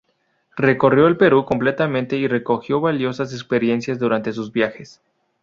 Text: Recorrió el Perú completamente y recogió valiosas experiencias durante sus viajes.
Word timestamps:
Recorrió 0.57 1.05
el 1.05 1.15
Perú 1.15 1.45
completamente 1.45 2.17
y 2.17 2.27
recogió 2.27 2.81
valiosas 2.81 3.33
experiencias 3.33 3.99
durante 3.99 4.33
sus 4.33 4.51
viajes. 4.51 4.99